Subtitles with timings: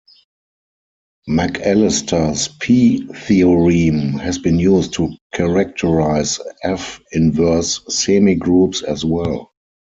[1.29, 9.51] McAlister's "P"-theorem has been used to characterize "F"-inverse semigroups as well.